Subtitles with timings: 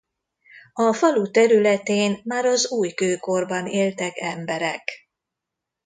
[0.73, 4.91] A falu területén már az újkőkorban éltek emberek.